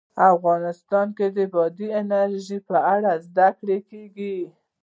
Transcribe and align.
افغانستان 0.33 1.07
کې 1.17 1.27
د 1.37 1.39
بادي 1.53 1.87
انرژي 2.01 2.59
په 2.69 2.75
اړه 2.95 3.11
زده 3.27 3.47
کړه 3.57 3.77
کېږي. 3.89 4.37